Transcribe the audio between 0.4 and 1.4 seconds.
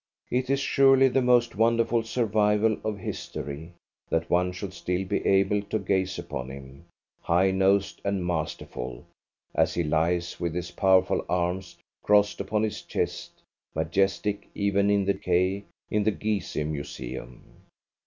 is surely the